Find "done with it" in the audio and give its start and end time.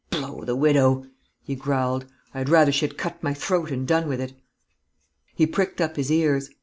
3.87-4.33